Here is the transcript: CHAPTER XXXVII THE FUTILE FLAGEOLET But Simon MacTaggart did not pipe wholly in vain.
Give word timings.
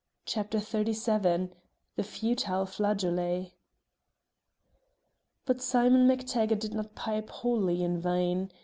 CHAPTER 0.25 0.57
XXXVII 0.57 1.49
THE 1.95 2.03
FUTILE 2.03 2.65
FLAGEOLET 2.65 3.51
But 5.45 5.61
Simon 5.61 6.07
MacTaggart 6.07 6.57
did 6.59 6.73
not 6.73 6.95
pipe 6.95 7.29
wholly 7.29 7.83
in 7.83 7.99
vain. 7.99 8.51